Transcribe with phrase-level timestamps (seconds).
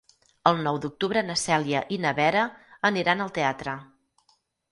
[0.51, 2.47] El nou d'octubre na Cèlia i na Vera
[2.91, 3.77] aniran al teatre.